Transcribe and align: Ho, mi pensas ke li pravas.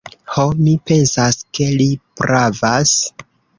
Ho, 0.35 0.45
mi 0.67 0.73
pensas 0.91 1.37
ke 1.59 1.69
li 1.83 1.89
pravas. 2.23 2.97